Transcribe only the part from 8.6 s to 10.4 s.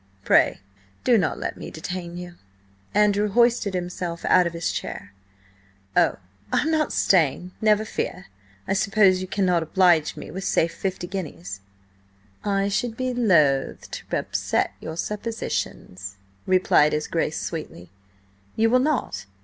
I suppose you cannot oblige me